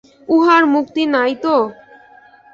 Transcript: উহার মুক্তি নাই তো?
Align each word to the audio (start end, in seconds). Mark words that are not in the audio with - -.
উহার 0.29 0.63
মুক্তি 0.73 1.03
নাই 1.15 1.33
তো? 1.43 1.55